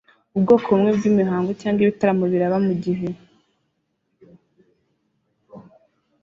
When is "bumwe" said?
0.73-0.91